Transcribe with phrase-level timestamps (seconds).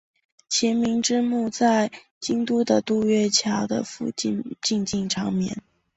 [0.49, 5.61] 晴明之墓在京都的渡月桥的附近静静长眠。